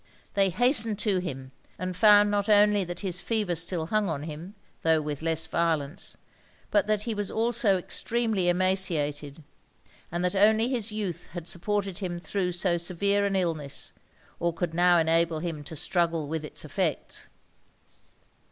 [0.33, 4.55] They hastened to him; and found not only that his fever still hung on him,
[4.81, 6.17] tho' with less violence,
[6.71, 9.43] but that he was also extremely emaciated;
[10.11, 13.93] and that only his youth had supported him thro' so severe an illness,
[14.39, 17.27] or could now enable him to struggle with it's effects.